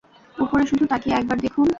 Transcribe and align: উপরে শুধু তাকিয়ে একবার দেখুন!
উপরে 0.37 0.63
শুধু 0.65 0.83
তাকিয়ে 0.87 1.17
একবার 1.17 1.37
দেখুন! 1.39 1.65